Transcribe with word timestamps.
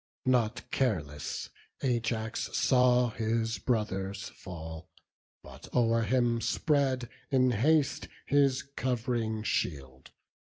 Not 0.25 0.63
careless 0.71 1.51
Ajax 1.83 2.49
saw 2.57 3.11
his 3.11 3.59
brother's 3.59 4.29
fall, 4.29 4.89
But 5.43 5.71
o'er 5.75 6.01
him 6.01 6.41
spread 6.41 7.07
in 7.29 7.51
haste 7.51 8.07
his 8.25 8.63
cov'ring 8.75 9.43
shield. 9.43 10.09